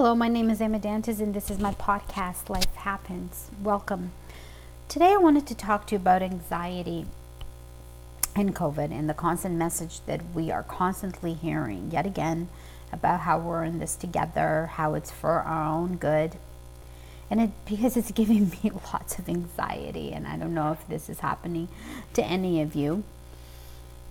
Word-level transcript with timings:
Hello, 0.00 0.14
my 0.14 0.28
name 0.28 0.48
is 0.48 0.60
Emma 0.60 0.78
Dantes, 0.78 1.18
and 1.18 1.34
this 1.34 1.50
is 1.50 1.58
my 1.58 1.72
podcast, 1.72 2.48
Life 2.48 2.72
Happens. 2.76 3.50
Welcome. 3.64 4.12
Today, 4.88 5.10
I 5.10 5.16
wanted 5.16 5.44
to 5.48 5.56
talk 5.56 5.88
to 5.88 5.96
you 5.96 5.98
about 5.98 6.22
anxiety 6.22 7.06
and 8.36 8.54
COVID 8.54 8.92
and 8.92 9.10
the 9.10 9.14
constant 9.14 9.56
message 9.56 9.98
that 10.06 10.20
we 10.32 10.52
are 10.52 10.62
constantly 10.62 11.34
hearing 11.34 11.90
yet 11.90 12.06
again 12.06 12.48
about 12.92 13.22
how 13.22 13.40
we're 13.40 13.64
in 13.64 13.80
this 13.80 13.96
together, 13.96 14.70
how 14.74 14.94
it's 14.94 15.10
for 15.10 15.40
our 15.40 15.68
own 15.68 15.96
good. 15.96 16.36
And 17.28 17.40
it 17.40 17.50
because 17.66 17.96
it's 17.96 18.12
giving 18.12 18.50
me 18.50 18.70
lots 18.92 19.18
of 19.18 19.28
anxiety, 19.28 20.12
and 20.12 20.28
I 20.28 20.36
don't 20.36 20.54
know 20.54 20.70
if 20.70 20.86
this 20.86 21.10
is 21.10 21.18
happening 21.18 21.66
to 22.14 22.24
any 22.24 22.62
of 22.62 22.76
you. 22.76 23.02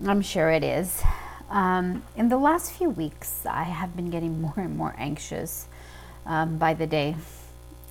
I'm 0.05 0.21
sure 0.21 0.51
it 0.51 0.65
is. 0.65 1.01
Um, 1.49 2.03
in 2.17 2.27
the 2.27 2.35
last 2.35 2.73
few 2.73 2.89
weeks, 2.89 3.45
I 3.45 3.63
have 3.63 3.95
been 3.95 4.09
getting 4.09 4.41
more 4.41 4.55
and 4.57 4.75
more 4.75 4.93
anxious 4.97 5.69
um, 6.27 6.57
by 6.57 6.73
the 6.73 6.85
day. 6.85 7.15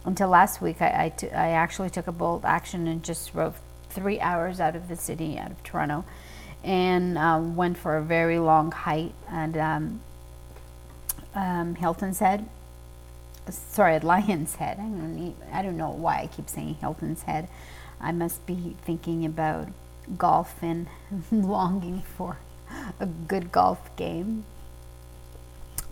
Until 0.05 0.29
last 0.29 0.63
week, 0.63 0.81
I, 0.81 1.07
I, 1.07 1.09
t- 1.09 1.31
I 1.31 1.49
actually 1.49 1.91
took 1.91 2.07
a 2.07 2.13
bold 2.13 2.45
action 2.45 2.87
and 2.87 3.03
just 3.03 3.33
drove 3.33 3.61
three 3.91 4.21
hours 4.21 4.61
out 4.61 4.77
of 4.77 4.89
the 4.89 4.95
city, 4.95 5.37
out 5.37 5.51
of 5.51 5.63
Toronto, 5.65 6.05
and 6.63 7.19
uh, 7.19 7.41
went 7.43 7.77
for 7.77 7.97
a 7.97 8.03
very 8.03 8.39
long 8.39 8.71
hike 8.71 9.13
And 9.29 9.57
um, 9.57 10.01
um, 11.35 11.75
Hilton's 11.75 12.21
Head. 12.21 12.49
Sorry, 13.49 13.99
Lion's 14.01 14.57
Head. 14.57 14.79
I 14.79 14.83
don't, 14.83 15.16
need, 15.16 15.35
I 15.53 15.63
don't 15.63 15.77
know 15.77 15.91
why 15.91 16.21
I 16.21 16.27
keep 16.29 16.49
saying 16.49 16.77
Hilton's 16.80 17.23
Head. 17.23 17.49
I 18.01 18.13
must 18.13 18.45
be 18.47 18.77
thinking 18.85 19.25
about 19.25 19.69
golf 20.19 20.57
and 20.63 20.87
longing 21.33 22.03
for 22.16 22.39
a 23.01 23.07
good 23.07 23.51
golf 23.51 23.95
game. 23.97 24.45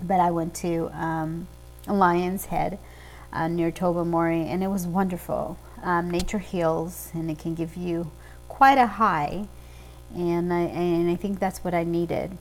But 0.02 0.20
I 0.20 0.30
went 0.30 0.54
to 0.56 0.90
um, 0.92 1.46
Lion's 1.86 2.46
Head 2.46 2.78
uh, 3.32 3.48
near 3.48 3.70
Tobermory, 3.70 4.46
and 4.48 4.62
it 4.62 4.68
was 4.68 4.86
wonderful. 4.86 5.58
Um, 5.82 6.10
nature 6.10 6.38
heals, 6.38 7.10
and 7.12 7.30
it 7.30 7.38
can 7.38 7.54
give 7.54 7.76
you 7.76 8.10
quite 8.48 8.78
a 8.78 8.86
high, 8.86 9.48
and 10.14 10.52
I, 10.52 10.60
and 10.60 11.10
I 11.10 11.16
think 11.16 11.40
that's 11.40 11.64
what 11.64 11.74
I 11.74 11.84
needed. 11.84 12.38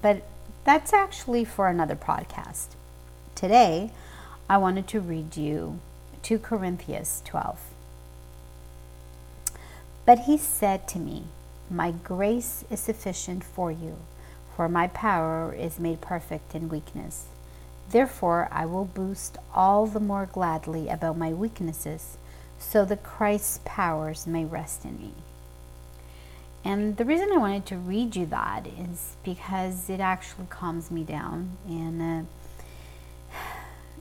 But 0.00 0.22
that's 0.64 0.92
actually 0.92 1.44
for 1.44 1.68
another 1.68 1.96
podcast. 1.96 2.68
Today, 3.34 3.90
I 4.48 4.58
wanted 4.58 4.86
to 4.88 5.00
read 5.00 5.36
you 5.36 5.80
2 6.22 6.38
Corinthians 6.38 7.22
12. 7.24 7.58
But 10.04 10.20
he 10.20 10.38
said 10.38 10.86
to 10.88 10.98
me, 10.98 11.24
My 11.68 11.90
grace 11.90 12.64
is 12.70 12.80
sufficient 12.80 13.42
for 13.42 13.72
you, 13.72 13.96
for 14.54 14.68
my 14.68 14.86
power 14.86 15.52
is 15.52 15.80
made 15.80 16.00
perfect 16.00 16.54
in 16.54 16.68
weakness. 16.68 17.26
Therefore, 17.90 18.48
I 18.50 18.66
will 18.66 18.84
boast 18.84 19.38
all 19.54 19.86
the 19.86 20.00
more 20.00 20.26
gladly 20.26 20.88
about 20.88 21.16
my 21.16 21.32
weaknesses, 21.32 22.18
so 22.58 22.84
that 22.84 23.02
Christ's 23.02 23.60
powers 23.64 24.26
may 24.26 24.44
rest 24.44 24.84
in 24.84 24.98
me. 24.98 25.12
And 26.64 26.96
the 26.96 27.04
reason 27.04 27.30
I 27.32 27.36
wanted 27.36 27.64
to 27.66 27.76
read 27.76 28.16
you 28.16 28.26
that 28.26 28.66
is 28.66 29.14
because 29.22 29.88
it 29.88 30.00
actually 30.00 30.46
calms 30.50 30.90
me 30.90 31.04
down, 31.04 31.58
and 31.68 32.02
uh, 32.02 33.38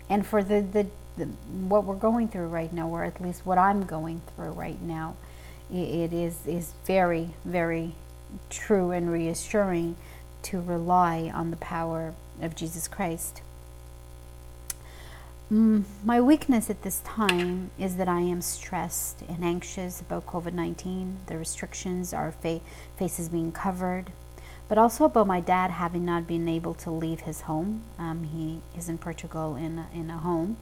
and 0.10 0.26
for 0.26 0.44
the, 0.44 0.62
the, 0.62 0.88
the 1.16 1.26
what 1.68 1.84
we're 1.84 1.96
going 1.96 2.28
through 2.28 2.48
right 2.48 2.74
now, 2.74 2.90
or 2.90 3.04
at 3.04 3.22
least 3.22 3.46
what 3.46 3.60
I'm 3.60 3.86
going 3.86 4.22
through 4.36 4.52
right 4.52 4.82
now, 4.82 5.16
it, 5.72 5.76
it 5.76 6.14
is 6.14 6.48
is 6.48 6.74
very 6.86 7.36
very 7.44 7.94
true 8.50 8.90
and 8.90 9.12
reassuring 9.12 9.96
to 10.44 10.60
rely 10.60 11.32
on 11.34 11.52
the 11.52 11.58
power 11.58 12.16
of 12.42 12.56
Jesus 12.56 12.88
Christ. 12.88 13.42
Mm, 15.52 15.84
my 16.04 16.20
weakness 16.20 16.72
at 16.72 16.82
this 16.82 17.02
time 17.02 17.70
is 17.78 17.98
that 17.98 18.08
I 18.08 18.22
am 18.22 18.42
stressed 18.42 19.22
and 19.30 19.46
anxious 19.46 20.02
about 20.02 20.26
COVID 20.26 20.54
19, 20.54 21.20
the 21.28 21.38
restrictions, 21.38 22.14
our 22.14 22.32
fa- 22.32 22.62
faces 22.98 23.30
being 23.30 23.52
covered, 23.52 24.12
but 24.68 24.80
also 24.80 25.06
about 25.06 25.28
my 25.28 25.40
dad 25.40 25.70
having 25.70 26.04
not 26.04 26.26
been 26.26 26.50
able 26.50 26.74
to 26.76 26.90
leave 26.90 27.22
his 27.22 27.42
home. 27.42 27.84
Um, 28.00 28.24
he 28.24 28.62
is 28.76 28.90
in 28.90 28.98
Portugal 28.98 29.56
in 29.56 29.78
a, 29.78 29.88
in 29.94 30.10
a 30.10 30.18
home. 30.18 30.58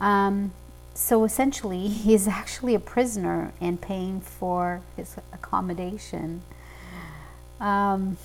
Um, 0.00 0.52
so 0.94 1.24
essentially, 1.24 1.88
he's 1.88 2.26
actually 2.26 2.74
a 2.74 2.80
prisoner 2.80 3.52
and 3.60 3.78
paying 3.78 4.22
for 4.22 4.80
his 4.96 5.16
accommodation. 5.34 6.40
Um, 7.60 8.16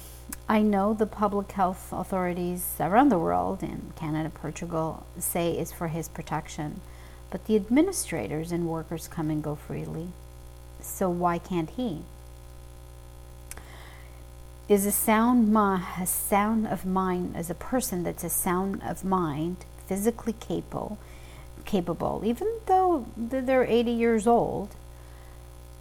I 0.49 0.61
know 0.61 0.93
the 0.93 1.05
public 1.05 1.51
health 1.51 1.91
authorities 1.91 2.75
around 2.79 3.09
the 3.09 3.19
world, 3.19 3.63
in 3.63 3.91
Canada, 3.95 4.29
Portugal, 4.29 5.05
say 5.19 5.51
it's 5.51 5.73
for 5.73 5.89
his 5.89 6.07
protection, 6.07 6.81
but 7.29 7.45
the 7.45 7.55
administrators 7.55 8.51
and 8.51 8.67
workers 8.67 9.07
come 9.07 9.29
and 9.29 9.43
go 9.43 9.55
freely. 9.55 10.09
So 10.79 11.09
why 11.09 11.37
can't 11.37 11.69
he? 11.69 12.03
Is 14.69 14.85
a 14.85 14.91
sound 14.91 15.51
mind, 15.51 15.83
a 15.99 16.05
sound 16.05 16.67
of 16.67 16.85
mind 16.85 17.35
as 17.35 17.49
a 17.49 17.55
person 17.55 18.03
that's 18.03 18.23
a 18.23 18.29
sound 18.29 18.81
of 18.83 19.03
mind, 19.03 19.57
physically 19.85 20.33
capable, 20.33 20.97
capable, 21.65 22.21
even 22.25 22.47
though 22.65 23.05
they're 23.15 23.63
80 23.63 23.91
years 23.91 24.27
old, 24.27 24.75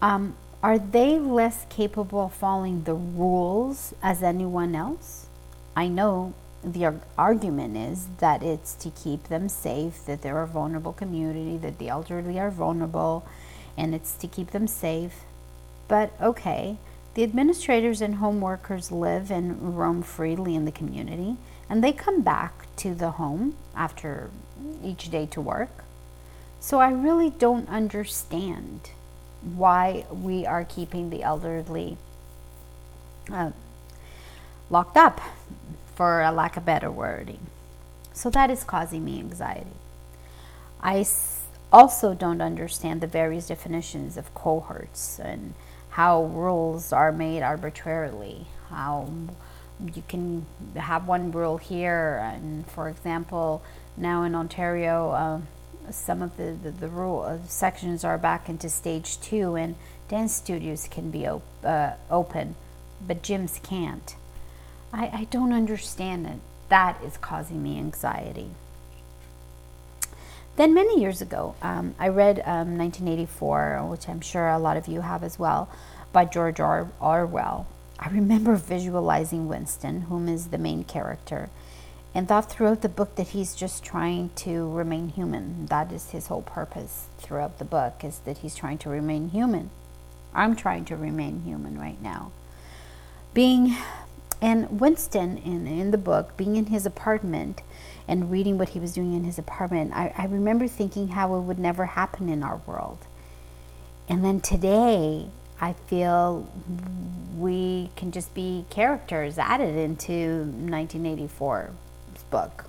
um, 0.00 0.36
are 0.66 0.80
they 0.80 1.16
less 1.16 1.64
capable 1.70 2.24
of 2.24 2.32
following 2.32 2.82
the 2.82 2.92
rules 2.92 3.94
as 4.02 4.20
anyone 4.20 4.74
else? 4.74 5.26
I 5.76 5.86
know 5.86 6.34
the 6.64 6.92
argument 7.16 7.76
is 7.76 8.08
that 8.18 8.42
it's 8.42 8.74
to 8.74 8.90
keep 8.90 9.28
them 9.28 9.48
safe, 9.48 10.04
that 10.06 10.22
they're 10.22 10.42
a 10.42 10.46
vulnerable 10.48 10.92
community, 10.92 11.56
that 11.58 11.78
the 11.78 11.88
elderly 11.88 12.40
are 12.40 12.50
vulnerable, 12.50 13.24
and 13.76 13.94
it's 13.94 14.14
to 14.14 14.26
keep 14.26 14.50
them 14.50 14.66
safe. 14.66 15.20
But 15.86 16.12
okay, 16.20 16.78
the 17.14 17.22
administrators 17.22 18.00
and 18.00 18.16
home 18.16 18.40
workers 18.40 18.90
live 18.90 19.30
and 19.30 19.78
roam 19.78 20.02
freely 20.02 20.56
in 20.56 20.64
the 20.64 20.72
community, 20.72 21.36
and 21.70 21.84
they 21.84 21.92
come 21.92 22.22
back 22.22 22.66
to 22.78 22.92
the 22.92 23.12
home 23.12 23.54
after 23.76 24.30
each 24.82 25.12
day 25.12 25.26
to 25.26 25.40
work. 25.40 25.84
So 26.58 26.80
I 26.80 26.90
really 26.90 27.30
don't 27.30 27.68
understand 27.68 28.90
why 29.54 30.04
we 30.10 30.44
are 30.44 30.64
keeping 30.64 31.10
the 31.10 31.22
elderly 31.22 31.96
uh, 33.32 33.50
locked 34.70 34.96
up, 34.96 35.20
for 35.96 36.20
a 36.20 36.30
lack 36.30 36.56
of 36.56 36.64
better 36.64 36.90
wording. 36.90 37.46
So 38.12 38.28
that 38.30 38.50
is 38.50 38.62
causing 38.62 39.04
me 39.04 39.18
anxiety. 39.18 39.76
I 40.80 41.06
also 41.72 42.14
don't 42.14 42.42
understand 42.42 43.00
the 43.00 43.06
various 43.06 43.48
definitions 43.48 44.16
of 44.16 44.32
cohorts 44.34 45.18
and 45.18 45.54
how 45.90 46.24
rules 46.24 46.92
are 46.92 47.12
made 47.12 47.42
arbitrarily. 47.42 48.46
How 48.68 49.08
you 49.94 50.02
can 50.06 50.44
have 50.74 51.08
one 51.08 51.32
rule 51.32 51.56
here, 51.56 52.20
and 52.22 52.66
for 52.70 52.88
example, 52.88 53.62
now 53.96 54.22
in 54.22 54.34
Ontario, 54.34 55.10
uh, 55.10 55.40
some 55.94 56.22
of 56.22 56.36
the, 56.36 56.56
the, 56.62 56.70
the 56.70 56.88
rule 56.88 57.22
uh, 57.22 57.38
sections 57.46 58.04
are 58.04 58.18
back 58.18 58.48
into 58.48 58.68
stage 58.68 59.20
two, 59.20 59.54
and 59.54 59.74
dance 60.08 60.34
studios 60.34 60.88
can 60.88 61.10
be 61.10 61.26
op- 61.26 61.42
uh, 61.64 61.92
open, 62.10 62.54
but 63.06 63.22
gyms 63.22 63.62
can't. 63.62 64.16
I, 64.92 65.06
I 65.06 65.24
don't 65.30 65.52
understand 65.52 66.26
it. 66.26 66.38
That 66.68 67.02
is 67.04 67.16
causing 67.16 67.62
me 67.62 67.78
anxiety. 67.78 68.50
Then, 70.56 70.72
many 70.72 71.00
years 71.00 71.20
ago, 71.20 71.54
um, 71.60 71.94
I 71.98 72.08
read 72.08 72.38
um, 72.40 72.78
1984, 72.78 73.86
which 73.90 74.08
I'm 74.08 74.22
sure 74.22 74.48
a 74.48 74.58
lot 74.58 74.78
of 74.78 74.88
you 74.88 75.02
have 75.02 75.22
as 75.22 75.38
well, 75.38 75.68
by 76.12 76.24
George 76.24 76.60
Or- 76.60 76.90
Orwell. 76.98 77.66
I 77.98 78.08
remember 78.08 78.56
visualizing 78.56 79.48
Winston, 79.48 80.02
whom 80.02 80.28
is 80.28 80.48
the 80.48 80.58
main 80.58 80.84
character, 80.84 81.50
and 82.16 82.26
thought 82.26 82.50
throughout 82.50 82.80
the 82.80 82.88
book 82.88 83.14
that 83.16 83.28
he's 83.28 83.54
just 83.54 83.84
trying 83.84 84.30
to 84.36 84.66
remain 84.70 85.10
human. 85.10 85.66
That 85.66 85.92
is 85.92 86.12
his 86.12 86.28
whole 86.28 86.40
purpose 86.40 87.08
throughout 87.18 87.58
the 87.58 87.64
book 87.66 88.02
is 88.02 88.20
that 88.20 88.38
he's 88.38 88.54
trying 88.54 88.78
to 88.78 88.88
remain 88.88 89.28
human. 89.28 89.68
I'm 90.32 90.56
trying 90.56 90.86
to 90.86 90.96
remain 90.96 91.42
human 91.42 91.78
right 91.78 92.00
now. 92.00 92.32
Being 93.34 93.76
and 94.40 94.80
Winston 94.80 95.36
in 95.36 95.66
in 95.66 95.90
the 95.90 95.98
book, 95.98 96.38
being 96.38 96.56
in 96.56 96.66
his 96.66 96.86
apartment 96.86 97.60
and 98.08 98.30
reading 98.30 98.56
what 98.56 98.70
he 98.70 98.80
was 98.80 98.94
doing 98.94 99.12
in 99.12 99.24
his 99.24 99.38
apartment, 99.38 99.92
I, 99.92 100.14
I 100.16 100.24
remember 100.24 100.66
thinking 100.68 101.08
how 101.08 101.36
it 101.36 101.42
would 101.42 101.58
never 101.58 101.84
happen 101.84 102.30
in 102.30 102.42
our 102.42 102.62
world. 102.66 103.00
And 104.08 104.24
then 104.24 104.40
today 104.40 105.28
I 105.60 105.74
feel 105.74 106.50
we 107.36 107.90
can 107.94 108.10
just 108.10 108.32
be 108.32 108.64
characters 108.70 109.36
added 109.36 109.76
into 109.76 110.44
1984 110.44 111.72
book. 112.30 112.66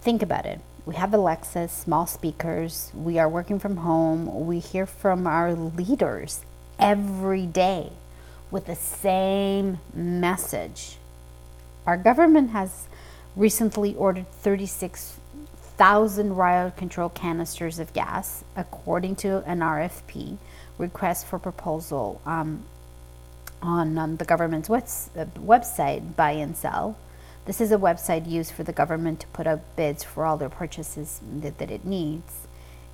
Think 0.00 0.22
about 0.22 0.46
it. 0.46 0.60
We 0.86 0.94
have 0.94 1.12
Alexa, 1.12 1.68
small 1.68 2.06
speakers. 2.06 2.90
We 2.94 3.18
are 3.18 3.28
working 3.28 3.58
from 3.58 3.78
home. 3.78 4.46
We 4.46 4.58
hear 4.58 4.86
from 4.86 5.26
our 5.26 5.54
leaders 5.54 6.40
every 6.78 7.46
day 7.46 7.92
with 8.50 8.66
the 8.66 8.74
same 8.74 9.78
message. 9.94 10.96
Our 11.86 11.96
government 11.96 12.50
has 12.50 12.86
recently 13.36 13.94
ordered 13.94 14.30
36 14.32 15.20
thousand 15.80 16.36
riot 16.36 16.76
control 16.76 17.08
canisters 17.08 17.78
of 17.78 17.90
gas, 17.94 18.44
according 18.54 19.16
to 19.16 19.42
an 19.46 19.60
RFP 19.60 20.36
request 20.76 21.26
for 21.26 21.38
proposal 21.38 22.20
um, 22.26 22.64
on 23.62 23.96
um, 23.96 24.16
the 24.18 24.26
government's 24.26 24.68
uh, 24.68 24.80
website, 25.38 26.14
Buy 26.16 26.32
and 26.32 26.54
Sell. 26.54 26.98
This 27.50 27.60
is 27.60 27.72
a 27.72 27.78
website 27.78 28.30
used 28.30 28.52
for 28.52 28.62
the 28.62 28.72
government 28.72 29.18
to 29.18 29.26
put 29.26 29.48
up 29.48 29.74
bids 29.74 30.04
for 30.04 30.24
all 30.24 30.36
their 30.36 30.48
purchases 30.48 31.20
that, 31.40 31.58
that 31.58 31.68
it 31.68 31.84
needs. 31.84 32.46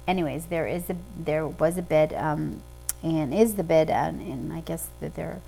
Anyways, 0.08 0.47
there 0.47 0.67
is 0.67 0.88
a 0.88 0.97
there 1.14 1.47
was 1.47 1.76
a 1.76 1.82
bid, 1.82 2.14
um, 2.14 2.62
and 3.03 3.35
is 3.35 3.56
the 3.56 3.62
bid, 3.62 3.91
and, 3.91 4.19
and 4.23 4.55
I 4.55 4.62
guess 4.62 4.88
that 5.00 5.14
they're 5.14 5.43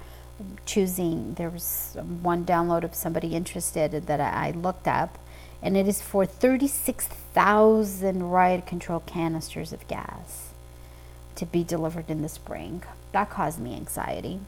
choosing. 0.67 1.33
There 1.37 1.49
was 1.49 1.97
one 2.21 2.45
download 2.45 2.85
of 2.85 2.95
somebody 2.95 3.35
interested 3.35 3.93
that 3.93 4.21
I, 4.21 4.49
I 4.49 4.51
looked 4.51 4.87
up, 4.87 5.19
and 5.63 5.75
it 5.75 5.89
is 5.89 6.03
for 6.03 6.27
thirty-six 6.27 7.07
thousand 7.07 8.25
riot 8.25 8.67
control 8.67 9.01
canisters 9.01 9.73
of 9.73 9.89
gas 9.89 10.51
to 11.37 11.47
be 11.47 11.65
delivered 11.65 12.11
in 12.11 12.21
the 12.21 12.29
spring. 12.29 12.83
That 13.13 13.31
caused 13.31 13.59
me 13.59 13.75
anxiety. 13.75 14.41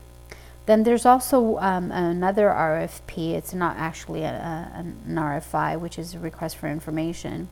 Then 0.66 0.84
there's 0.84 1.06
also 1.06 1.58
um, 1.58 1.90
another 1.90 2.48
RFP. 2.48 3.32
It's 3.32 3.54
not 3.54 3.76
actually 3.76 4.22
a, 4.22 4.32
a, 4.32 4.78
an 4.78 4.96
RFI, 5.08 5.80
which 5.80 5.98
is 5.98 6.14
a 6.14 6.18
request 6.18 6.56
for 6.56 6.68
information 6.68 7.48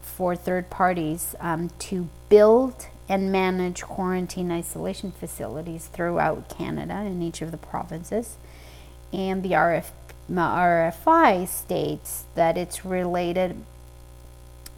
for 0.00 0.34
third 0.34 0.70
parties 0.70 1.34
um, 1.40 1.70
to 1.78 2.08
build 2.28 2.86
and 3.08 3.32
manage 3.32 3.82
quarantine 3.82 4.50
isolation 4.50 5.12
facilities 5.12 5.86
throughout 5.86 6.48
Canada 6.48 7.02
in 7.06 7.22
each 7.22 7.40
of 7.40 7.50
the 7.50 7.56
provinces. 7.56 8.36
And 9.12 9.42
the 9.42 9.52
RF, 9.52 9.90
RFI 10.30 11.48
states 11.48 12.24
that 12.34 12.58
it's 12.58 12.84
related 12.84 13.56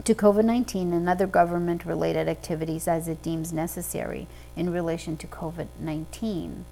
to 0.03 0.15
COVID 0.15 0.45
19 0.45 0.93
and 0.93 1.07
other 1.09 1.27
government 1.27 1.85
related 1.85 2.27
activities 2.27 2.87
as 2.87 3.07
it 3.07 3.21
deems 3.21 3.53
necessary 3.53 4.27
in 4.55 4.71
relation 4.71 5.17
to 5.17 5.27
COVID 5.27 5.67
19. 5.79 6.65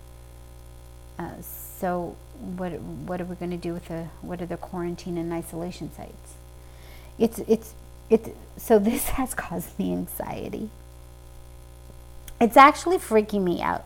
Uh, 1.19 1.41
so 1.41 2.15
what 2.39 2.71
what 2.79 3.19
are 3.19 3.25
we 3.25 3.35
going 3.35 3.51
to 3.51 3.57
do 3.57 3.73
with 3.73 3.89
the 3.89 4.07
what 4.21 4.41
are 4.41 4.45
the 4.45 4.57
quarantine 4.57 5.17
and 5.17 5.33
isolation 5.33 5.91
sites? 5.93 6.35
It's 7.17 7.39
it's 7.39 7.73
it. 8.09 8.35
So 8.57 8.79
this 8.79 9.09
has 9.19 9.33
caused 9.33 9.77
me 9.77 9.91
anxiety. 9.91 10.69
It's 12.39 12.55
actually 12.55 12.97
freaking 12.97 13.43
me 13.43 13.61
out. 13.61 13.83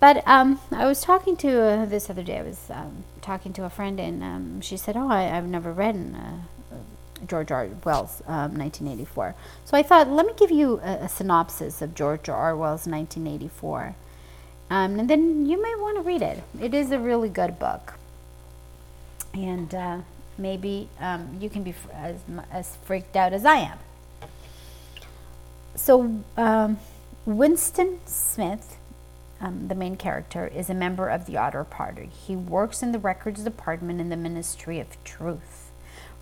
But 0.00 0.26
um, 0.26 0.60
I 0.70 0.86
was 0.86 1.02
talking 1.02 1.36
to 1.38 1.60
uh, 1.60 1.84
this 1.84 2.08
other 2.08 2.22
day. 2.22 2.38
I 2.38 2.42
was 2.42 2.70
um, 2.70 3.04
talking 3.20 3.52
to 3.54 3.64
a 3.64 3.70
friend, 3.70 4.00
and 4.00 4.22
um, 4.22 4.60
she 4.62 4.76
said, 4.76 4.96
"Oh, 4.96 5.08
I, 5.08 5.22
have 5.22 5.46
never 5.46 5.72
read 5.72 6.14
uh, 6.14 6.76
George 7.26 7.50
R. 7.50 7.68
Wells, 7.84 8.22
1984." 8.26 9.26
Um, 9.26 9.34
so 9.64 9.76
I 9.76 9.82
thought, 9.82 10.08
let 10.08 10.24
me 10.24 10.32
give 10.36 10.52
you 10.52 10.80
a, 10.82 11.04
a 11.04 11.08
synopsis 11.08 11.82
of 11.82 11.94
George 11.94 12.28
Orwell's, 12.28 12.86
1984. 12.86 13.96
Um, 14.70 14.98
and 14.98 15.08
then 15.08 15.46
you 15.46 15.60
may 15.62 15.74
want 15.76 15.96
to 15.96 16.02
read 16.02 16.22
it. 16.22 16.42
It 16.60 16.74
is 16.74 16.90
a 16.90 16.98
really 16.98 17.28
good 17.28 17.58
book. 17.58 17.94
And 19.32 19.74
uh, 19.74 19.98
maybe 20.36 20.88
um, 21.00 21.38
you 21.40 21.48
can 21.48 21.62
be 21.62 21.70
f- 21.70 21.88
as, 21.92 22.16
as 22.50 22.76
freaked 22.84 23.16
out 23.16 23.32
as 23.32 23.44
I 23.44 23.56
am. 23.56 23.78
So, 25.74 26.22
um, 26.36 26.78
Winston 27.24 28.00
Smith, 28.04 28.78
um, 29.40 29.68
the 29.68 29.74
main 29.74 29.96
character, 29.96 30.46
is 30.46 30.68
a 30.68 30.74
member 30.74 31.08
of 31.08 31.26
the 31.26 31.36
Outer 31.38 31.64
Party. 31.64 32.06
He 32.06 32.34
works 32.34 32.82
in 32.82 32.92
the 32.92 32.98
records 32.98 33.44
department 33.44 34.00
in 34.00 34.08
the 34.08 34.16
Ministry 34.16 34.80
of 34.80 35.02
Truth, 35.04 35.70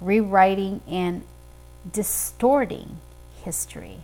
rewriting 0.00 0.82
and 0.86 1.22
distorting 1.90 2.98
history. 3.42 4.00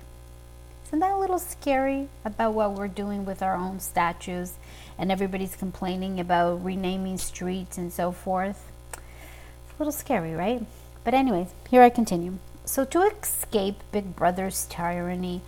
Isn't 0.93 1.01
that 1.01 1.13
a 1.13 1.19
little 1.19 1.39
scary 1.39 2.09
about 2.23 2.53
what 2.53 2.75
we're 2.75 2.87
doing 2.87 3.25
with 3.25 3.43
our 3.43 3.57
own 3.57 3.81
statues 3.81 4.59
and 4.99 5.11
everybody's 5.11 5.57
complaining 5.57 6.21
about 6.21 6.63
renaming 6.63 7.17
streets 7.17 7.79
and 7.79 7.91
so 7.91 8.13
forth? 8.13 8.71
It's 8.93 9.75
a 9.75 9.79
little 9.79 9.91
scary, 9.91 10.35
right? 10.35 10.67
But, 11.03 11.15
anyways, 11.15 11.47
here 11.71 11.81
I 11.81 11.89
continue. 11.89 12.37
So, 12.67 12.85
to 12.85 13.01
escape 13.05 13.77
Big 13.91 14.15
Brother's 14.15 14.67
tyranny, 14.67 15.41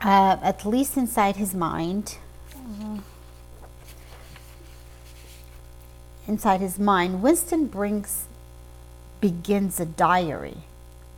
uh, 0.00 0.36
at 0.40 0.64
least 0.64 0.96
inside 0.96 1.34
his 1.34 1.54
mind, 1.54 2.18
inside 6.28 6.60
his 6.60 6.78
mind, 6.78 7.20
Winston 7.20 7.66
brings 7.66 8.26
begins 9.20 9.80
a 9.80 9.86
diary 9.86 10.58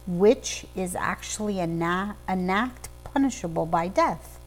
which 0.06 0.67
is 0.75 0.95
actually 0.95 1.61
an, 1.61 1.83
act 1.83 2.89
punishable 3.05 3.67
by 3.67 3.89
death. 3.89 4.39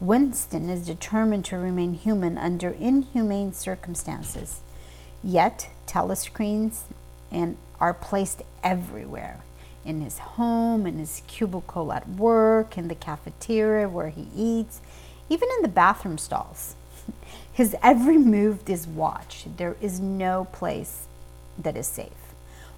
Winston 0.00 0.68
is 0.68 0.86
determined 0.86 1.44
to 1.46 1.56
remain 1.56 1.94
human 1.94 2.38
under 2.38 2.70
inhumane 2.70 3.52
circumstances. 3.52 4.60
Yet, 5.24 5.70
telescreens 5.86 6.82
and 7.30 7.56
are 7.80 7.94
placed 7.94 8.42
everywhere 8.62 9.40
in 9.84 10.00
his 10.02 10.18
home, 10.18 10.86
in 10.86 10.98
his 10.98 11.22
cubicle 11.26 11.92
at 11.92 12.08
work, 12.08 12.76
in 12.76 12.88
the 12.88 12.94
cafeteria 12.94 13.88
where 13.88 14.10
he 14.10 14.28
eats, 14.36 14.80
even 15.28 15.48
in 15.56 15.62
the 15.62 15.68
bathroom 15.68 16.18
stalls. 16.18 16.76
His 17.52 17.74
every 17.82 18.18
move 18.18 18.68
is 18.68 18.86
watched. 18.86 19.56
There 19.56 19.76
is 19.80 19.98
no 19.98 20.46
place 20.52 21.06
that 21.58 21.76
is 21.76 21.86
safe. 21.86 22.34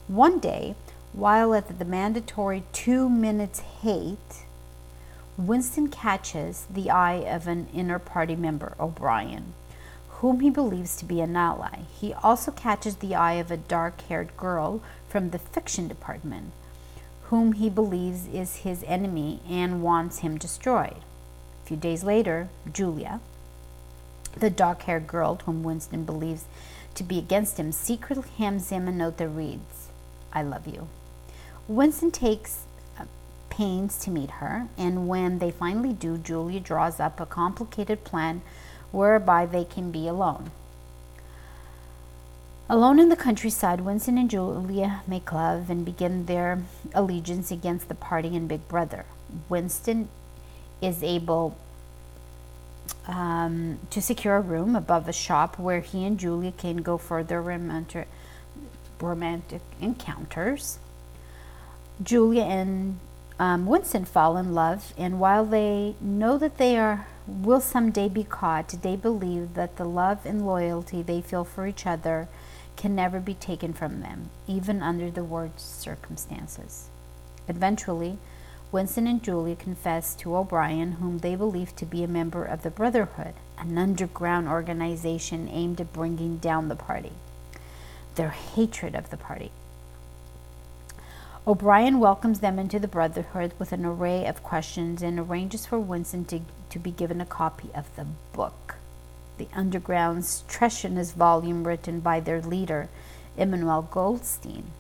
One 0.08 0.38
day, 0.38 0.74
while 1.12 1.54
at 1.54 1.78
the 1.78 1.84
mandatory 1.84 2.62
two 2.72 3.08
minutes 3.08 3.60
hate, 3.82 4.44
Winston 5.36 5.88
catches 5.88 6.66
the 6.70 6.90
eye 6.90 7.24
of 7.34 7.46
an 7.46 7.66
inner 7.74 7.98
party 7.98 8.36
member, 8.36 8.74
O'Brien, 8.78 9.54
whom 10.08 10.40
he 10.40 10.50
believes 10.50 10.96
to 10.96 11.04
be 11.04 11.20
an 11.20 11.34
ally. 11.34 11.80
He 11.98 12.12
also 12.14 12.50
catches 12.52 12.96
the 12.96 13.14
eye 13.14 13.34
of 13.34 13.50
a 13.50 13.56
dark 13.56 14.02
haired 14.02 14.36
girl 14.36 14.82
from 15.08 15.30
the 15.30 15.38
fiction 15.38 15.88
department, 15.88 16.52
whom 17.24 17.54
he 17.54 17.70
believes 17.70 18.28
is 18.28 18.56
his 18.56 18.84
enemy 18.86 19.40
and 19.48 19.82
wants 19.82 20.18
him 20.18 20.36
destroyed. 20.38 20.98
A 21.64 21.66
few 21.66 21.76
days 21.76 22.04
later, 22.04 22.48
Julia, 22.70 23.20
the 24.36 24.50
dark 24.50 24.82
haired 24.82 25.06
girl 25.06 25.40
whom 25.44 25.62
Winston 25.62 26.04
believes 26.04 26.44
to 26.94 27.02
be 27.02 27.18
against 27.18 27.58
him, 27.58 27.72
secretly 27.72 28.28
hands 28.38 28.70
him 28.70 28.86
a 28.86 28.92
note 28.92 29.16
that 29.16 29.28
reads, 29.28 29.88
I 30.32 30.42
love 30.42 30.66
you. 30.66 30.88
Winston 31.70 32.10
takes 32.10 32.64
uh, 32.98 33.04
pains 33.48 33.96
to 33.96 34.10
meet 34.10 34.28
her, 34.42 34.66
and 34.76 35.06
when 35.06 35.38
they 35.38 35.52
finally 35.52 35.92
do, 35.92 36.18
Julia 36.18 36.58
draws 36.58 36.98
up 36.98 37.20
a 37.20 37.26
complicated 37.26 38.02
plan 38.02 38.42
whereby 38.90 39.46
they 39.46 39.64
can 39.64 39.92
be 39.92 40.08
alone. 40.08 40.50
Alone 42.68 42.98
in 42.98 43.08
the 43.08 43.14
countryside, 43.14 43.82
Winston 43.82 44.18
and 44.18 44.28
Julia 44.28 45.02
make 45.06 45.30
love 45.30 45.70
and 45.70 45.84
begin 45.84 46.26
their 46.26 46.64
allegiance 46.92 47.52
against 47.52 47.86
the 47.86 47.94
party 47.94 48.34
and 48.34 48.48
Big 48.48 48.66
Brother. 48.66 49.06
Winston 49.48 50.08
is 50.82 51.04
able 51.04 51.56
um, 53.06 53.78
to 53.90 54.02
secure 54.02 54.34
a 54.34 54.40
room 54.40 54.74
above 54.74 55.06
a 55.06 55.12
shop 55.12 55.56
where 55.56 55.82
he 55.82 56.04
and 56.04 56.18
Julia 56.18 56.50
can 56.50 56.78
go 56.78 56.98
further 56.98 57.40
romantic, 57.40 58.08
romantic 59.00 59.62
encounters. 59.80 60.80
Julia 62.02 62.44
and 62.44 62.98
um, 63.38 63.66
Winston 63.66 64.06
fall 64.06 64.38
in 64.38 64.54
love, 64.54 64.94
and 64.96 65.20
while 65.20 65.44
they 65.44 65.96
know 66.00 66.38
that 66.38 66.56
they 66.56 66.78
are 66.78 67.06
will 67.26 67.60
someday 67.60 68.08
be 68.08 68.24
caught, 68.24 68.68
they 68.82 68.96
believe 68.96 69.54
that 69.54 69.76
the 69.76 69.84
love 69.84 70.24
and 70.24 70.46
loyalty 70.46 71.02
they 71.02 71.20
feel 71.20 71.44
for 71.44 71.66
each 71.66 71.86
other 71.86 72.28
can 72.76 72.94
never 72.94 73.20
be 73.20 73.34
taken 73.34 73.72
from 73.72 74.00
them, 74.00 74.30
even 74.46 74.82
under 74.82 75.10
the 75.10 75.24
worst 75.24 75.80
circumstances. 75.80 76.88
Eventually, 77.48 78.16
Winston 78.72 79.06
and 79.06 79.22
Julia 79.22 79.56
confess 79.56 80.14
to 80.16 80.36
O'Brien, 80.36 80.92
whom 80.92 81.18
they 81.18 81.34
believe 81.34 81.76
to 81.76 81.84
be 81.84 82.02
a 82.02 82.08
member 82.08 82.44
of 82.44 82.62
the 82.62 82.70
Brotherhood, 82.70 83.34
an 83.58 83.76
underground 83.76 84.48
organization 84.48 85.48
aimed 85.50 85.80
at 85.80 85.92
bringing 85.92 86.38
down 86.38 86.68
the 86.68 86.76
party. 86.76 87.12
Their 88.14 88.30
hatred 88.30 88.94
of 88.94 89.10
the 89.10 89.16
party 89.16 89.50
O'Brien 91.46 92.00
welcomes 92.00 92.40
them 92.40 92.58
into 92.58 92.78
the 92.78 92.86
Brotherhood 92.86 93.54
with 93.58 93.72
an 93.72 93.86
array 93.86 94.26
of 94.26 94.42
questions 94.42 95.02
and 95.02 95.18
arranges 95.18 95.64
for 95.64 95.78
Winston 95.78 96.26
to, 96.26 96.40
to 96.68 96.78
be 96.78 96.90
given 96.90 97.18
a 97.18 97.26
copy 97.26 97.70
of 97.74 97.94
the 97.96 98.06
book, 98.34 98.76
the 99.38 99.48
Underground's 99.54 100.44
treasonous 100.48 101.12
volume 101.12 101.66
written 101.66 102.00
by 102.00 102.20
their 102.20 102.42
leader, 102.42 102.90
Emmanuel 103.38 103.88
Goldstein, 103.90 104.72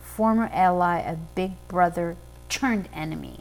former 0.00 0.48
ally 0.54 1.00
of 1.00 1.34
Big 1.34 1.52
Brother 1.68 2.16
turned 2.48 2.88
enemy. 2.94 3.40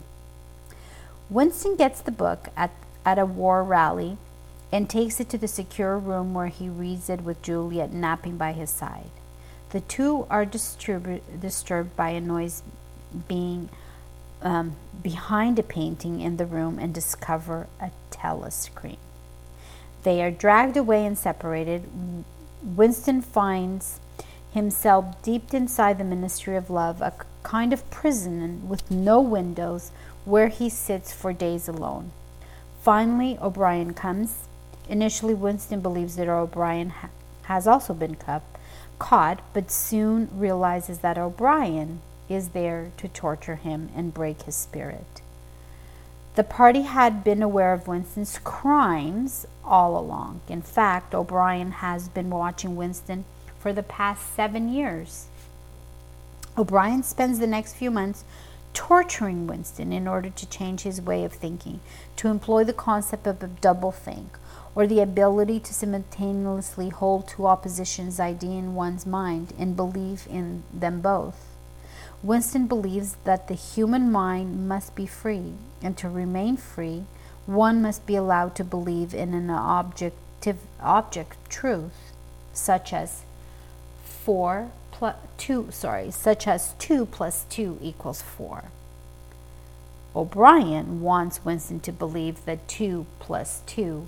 Winston 1.29 1.77
gets 1.77 2.01
the 2.01 2.12
book 2.12 2.50
at, 2.58 2.72
at 3.05 3.17
a 3.17 3.25
war 3.25 3.63
rally 3.63 4.17
and 4.70 4.89
takes 4.89 5.22
it 5.22 5.29
to 5.29 5.38
the 5.38 5.48
secure 5.48 5.98
room 5.98 6.34
where 6.34 6.48
he 6.48 6.67
reads 6.67 7.10
it 7.10 7.22
with 7.22 7.41
Juliet 7.41 7.94
napping 7.94 8.36
by 8.36 8.51
his 8.51 8.70
side. 8.70 9.12
The 9.75 9.82
two 9.82 10.25
are 10.29 10.46
disturbed 10.46 11.98
by 11.98 12.10
a 12.12 12.22
noise 12.22 12.63
being 13.27 13.67
um, 14.41 14.77
behind 15.03 15.60
a 15.60 15.63
painting 15.63 16.22
in 16.22 16.38
the 16.38 16.46
room 16.46 16.79
and 16.79 16.94
discover 16.94 17.67
a 17.82 17.91
telescreen. 18.10 19.00
They 20.03 20.24
are 20.24 20.32
dragged 20.32 20.77
away 20.77 21.05
and 21.05 21.17
separated. 21.17 21.89
Winston 22.63 23.22
finds 23.22 24.00
himself 24.53 25.22
deep 25.22 25.53
inside 25.53 25.98
the 25.98 26.05
ministry 26.05 26.55
of 26.55 26.70
love, 26.70 27.01
a 27.01 27.12
kind 27.44 27.74
of 27.74 27.89
prison 27.91 28.70
with 28.70 28.89
no 28.89 29.20
windows 29.20 29.91
where 30.24 30.48
he 30.48 30.70
sits 30.70 31.12
for 31.12 31.34
days 31.34 31.67
alone. 31.67 32.13
Finally, 32.82 33.38
O'Brien 33.41 33.94
comes. 33.94 34.48
Initially, 34.88 35.34
Winston 35.34 35.82
believes 35.82 36.15
that 36.15 36.29
O'Brien 36.29 36.91
ha- 36.91 37.10
has 37.41 37.67
also 37.67 37.94
been 37.94 38.15
cu- 38.15 38.39
caught, 38.99 39.41
but 39.53 39.71
soon 39.71 40.29
realizes 40.31 40.99
that 40.99 41.17
O'Brien 41.17 42.01
is 42.29 42.49
there 42.49 42.91
to 42.97 43.07
torture 43.07 43.55
him 43.55 43.89
and 43.95 44.13
break 44.13 44.43
his 44.43 44.55
spirit. 44.55 45.21
The 46.35 46.43
party 46.43 46.81
had 46.81 47.23
been 47.23 47.41
aware 47.41 47.71
of 47.71 47.87
Winston's 47.87 48.39
crimes 48.43 49.47
all 49.63 49.97
along. 49.97 50.41
In 50.49 50.61
fact, 50.61 51.15
O'Brien 51.15 51.71
has 51.71 52.09
been 52.09 52.29
watching 52.29 52.75
Winston 52.75 53.25
for 53.57 53.71
the 53.71 53.83
past 53.83 54.35
seven 54.35 54.67
years. 54.67 55.27
O'Brien 56.57 57.03
spends 57.03 57.39
the 57.39 57.47
next 57.47 57.73
few 57.73 57.89
months 57.89 58.23
torturing 58.75 59.48
Winston 59.48 59.91
in 59.91 60.08
order 60.08 60.29
to 60.29 60.50
change 60.50 60.82
his 60.82 61.01
way 61.01 61.24
of 61.24 61.34
thinking, 61.34 61.79
to 62.17 62.27
employ 62.27 62.63
the 62.63 62.74
concept 62.74 63.25
of 63.25 63.41
a 63.41 63.48
double 63.48 63.91
think, 63.91 64.38
or 64.75 64.86
the 64.86 65.00
ability 65.00 65.60
to 65.62 65.74
simultaneously 65.74 66.89
hold 66.89 67.27
two 67.27 67.48
oppositions 67.48 68.20
idea 68.20 68.60
in 68.60 68.75
one's 68.75 69.05
mind 69.05 69.53
and 69.58 69.75
believe 69.75 70.27
in 70.29 70.63
them 70.72 71.01
both. 71.01 71.48
Winston 72.22 72.67
believes 72.67 73.15
that 73.24 73.48
the 73.48 73.53
human 73.53 74.12
mind 74.12 74.67
must 74.67 74.94
be 74.94 75.05
free, 75.05 75.53
and 75.82 75.98
to 75.98 76.10
remain 76.10 76.58
free, 76.58 77.05
one 77.46 77.82
must 77.82 78.05
be 78.05 78.15
allowed 78.15 78.55
to 78.55 78.63
believe 78.63 79.13
in 79.13 79.34
an 79.34 79.50
objective 79.50 80.58
object 80.82 81.50
truth, 81.50 82.12
such 82.51 82.91
as 82.91 83.24
four 84.03 84.72
plus 84.95 85.15
two 85.37 85.67
sorry, 85.71 86.09
such 86.09 86.47
as 86.47 86.73
two 86.79 87.05
plus 87.05 87.43
two 87.49 87.77
equals 87.81 88.21
four. 88.21 88.71
O'Brien 90.15 91.01
wants 91.01 91.43
Winston 91.43 91.81
to 91.81 91.91
believe 91.91 92.45
that 92.45 92.69
two 92.69 93.05
plus 93.19 93.61
two 93.65 94.07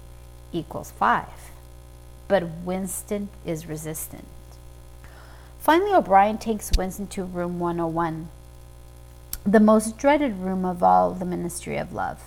equals 0.54 0.92
five. 0.92 1.52
But 2.30 2.50
Winston 2.64 3.28
is 3.46 3.68
resistant. 3.68 4.28
Finally, 5.60 5.94
O'Brien 5.94 6.38
takes 6.38 6.72
Winston 6.78 7.08
to 7.08 7.26
room 7.26 7.60
101, 7.60 8.30
the 9.46 9.60
most 9.60 9.98
dreaded 9.98 10.38
room 10.38 10.64
of 10.64 10.82
all 10.82 11.14
the 11.14 11.26
Ministry 11.26 11.76
of 11.76 11.92
Love, 11.92 12.22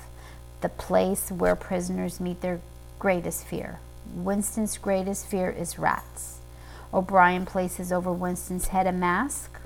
the 0.60 0.68
place 0.68 1.32
where 1.32 1.56
prisoners 1.56 2.20
meet 2.20 2.42
their 2.42 2.60
greatest 2.98 3.46
fear. 3.46 3.80
Winston's 4.14 4.76
greatest 4.76 5.26
fear 5.26 5.48
is 5.50 5.78
rats. 5.78 6.39
O'Brien 6.92 7.46
places 7.46 7.92
over 7.92 8.12
Winston's 8.12 8.68
head 8.68 8.86
a 8.86 8.92
mask 8.92 9.58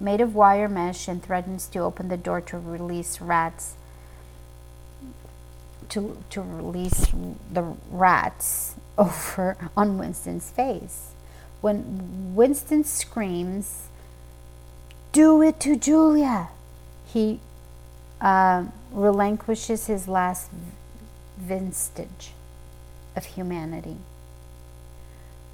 made 0.00 0.20
of 0.20 0.34
wire 0.34 0.68
mesh 0.68 1.06
and 1.06 1.22
threatens 1.22 1.66
to 1.68 1.78
open 1.78 2.08
the 2.08 2.16
door 2.16 2.40
to 2.40 2.58
release 2.58 3.20
rats 3.20 3.76
to, 5.88 6.18
to 6.30 6.40
release 6.40 7.06
the 7.52 7.74
rats 7.90 8.74
over 8.98 9.56
on 9.76 9.98
Winston's 9.98 10.50
face 10.50 11.14
when 11.64 12.34
Winston 12.34 12.84
screams, 12.84 13.88
Do 15.12 15.40
it 15.40 15.58
to 15.60 15.76
Julia, 15.76 16.48
he 17.06 17.40
uh, 18.20 18.66
relinquishes 18.92 19.86
his 19.86 20.06
last 20.06 20.50
vestige 21.38 22.32
of 23.16 23.24
humanity. 23.24 23.96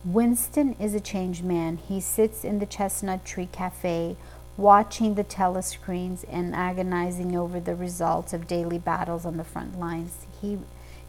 Winston 0.04 0.74
is 0.80 0.94
a 0.94 1.00
changed 1.00 1.44
man. 1.44 1.76
He 1.76 2.00
sits 2.00 2.44
in 2.44 2.58
the 2.58 2.66
Chestnut 2.66 3.24
Tree 3.24 3.48
Cafe 3.50 4.16
watching 4.56 5.14
the 5.14 5.24
telescreens 5.24 6.24
and 6.28 6.54
agonizing 6.54 7.36
over 7.36 7.60
the 7.60 7.74
results 7.74 8.32
of 8.32 8.46
daily 8.46 8.78
battles 8.78 9.26
on 9.26 9.36
the 9.36 9.44
front 9.44 9.78
lines. 9.78 10.26
He, 10.40 10.58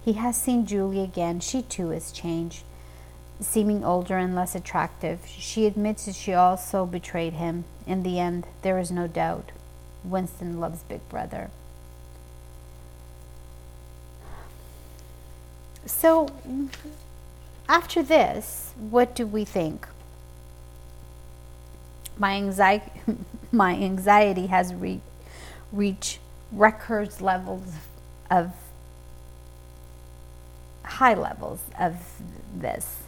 he 0.04 0.14
has 0.14 0.36
seen 0.36 0.66
Julie 0.66 1.04
again. 1.04 1.40
She 1.40 1.62
too 1.62 1.90
has 1.90 2.12
changed 2.12 2.64
seeming 3.40 3.84
older 3.84 4.18
and 4.18 4.36
less 4.36 4.56
attractive. 4.56 5.26
She 5.26 5.66
admits 5.66 6.06
that 6.06 6.16
she 6.16 6.34
also 6.34 6.86
betrayed 6.86 7.34
him. 7.34 7.66
In 7.88 8.04
the 8.04 8.20
end, 8.20 8.46
there 8.62 8.78
is 8.78 8.92
no 8.92 9.08
doubt. 9.08 9.52
Winston 10.04 10.60
loves 10.60 10.84
Big 10.84 11.08
Brother. 11.10 11.50
So, 15.86 16.28
after 17.72 18.04
this, 18.04 18.74
what 18.78 19.16
do 19.16 19.26
we 19.26 19.46
think? 19.46 19.88
My 22.18 22.36
anxiety, 22.36 22.92
my 23.52 23.76
anxiety 23.76 24.48
has 24.48 24.74
re- 24.74 25.00
reached 25.72 26.20
records 26.52 27.22
levels 27.22 27.64
of 28.30 28.52
high 30.84 31.14
levels 31.14 31.62
of 31.80 31.96
this. 32.54 33.04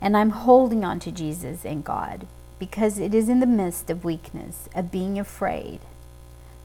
And 0.00 0.16
I'm 0.16 0.30
holding 0.30 0.86
on 0.86 0.98
to 1.00 1.12
Jesus 1.12 1.62
and 1.66 1.84
God 1.84 2.26
because 2.58 2.98
it 2.98 3.12
is 3.12 3.28
in 3.28 3.40
the 3.40 3.46
midst 3.46 3.90
of 3.90 4.06
weakness, 4.06 4.70
of 4.74 4.90
being 4.90 5.18
afraid, 5.18 5.80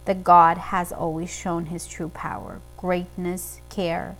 that 0.06 0.24
God 0.24 0.58
has 0.58 0.94
always 0.94 1.30
shown 1.30 1.66
his 1.66 1.88
true 1.88 2.10
power, 2.10 2.62
greatness, 2.78 3.60
care, 3.68 4.16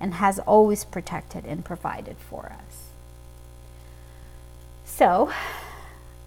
and 0.00 0.14
has 0.14 0.38
always 0.40 0.84
protected 0.84 1.44
and 1.44 1.64
provided 1.64 2.16
for 2.16 2.46
us. 2.46 2.88
So, 4.84 5.30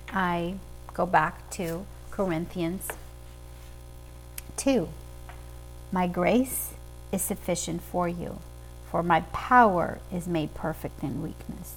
I 0.10 0.56
go 0.94 1.06
back 1.06 1.50
to 1.52 1.86
Corinthians 2.12 2.88
2. 4.58 4.88
My 5.92 6.08
grace 6.08 6.74
is 7.12 7.22
sufficient 7.22 7.82
for 7.82 8.08
you, 8.08 8.40
for 8.90 9.04
my 9.04 9.22
power 9.32 10.00
is 10.12 10.28
made 10.28 10.54
perfect 10.54 11.04
in 11.04 11.22
weakness. 11.22 11.76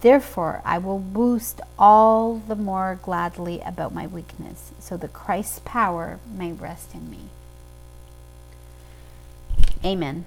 Therefore, 0.00 0.62
I 0.64 0.78
will 0.78 0.98
boast 0.98 1.60
all 1.78 2.36
the 2.36 2.56
more 2.56 2.98
gladly 3.02 3.60
about 3.60 3.92
my 3.92 4.06
weakness, 4.06 4.72
so 4.78 4.96
that 4.96 5.12
Christ's 5.12 5.60
power 5.64 6.18
may 6.26 6.52
rest 6.52 6.94
in 6.94 7.10
me. 7.10 7.28
Amen. 9.84 10.24